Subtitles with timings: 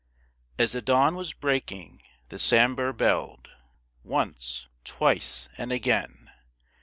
[0.57, 3.51] As the dawn was breaking the Sambhur belled
[4.03, 6.31] Once, twice and again!